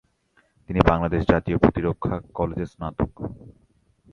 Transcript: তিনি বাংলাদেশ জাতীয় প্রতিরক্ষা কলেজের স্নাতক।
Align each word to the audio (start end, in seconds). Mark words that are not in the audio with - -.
তিনি 0.69 0.79
বাংলাদেশ 0.89 1.21
জাতীয় 1.31 1.57
প্রতিরক্ষা 1.57 2.15
কলেজের 2.33 2.65
স্নাতক। 2.65 3.11